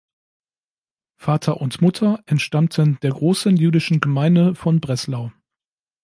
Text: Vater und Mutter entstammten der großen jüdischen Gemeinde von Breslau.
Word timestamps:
Vater 1.17 1.61
und 1.61 1.79
Mutter 1.83 2.23
entstammten 2.25 2.97
der 3.03 3.11
großen 3.11 3.55
jüdischen 3.55 3.99
Gemeinde 3.99 4.55
von 4.55 4.79
Breslau. 4.81 5.31